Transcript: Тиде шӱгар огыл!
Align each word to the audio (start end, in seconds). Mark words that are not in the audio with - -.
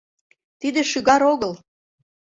Тиде 0.59 0.81
шӱгар 0.91 1.21
огыл! 1.33 1.53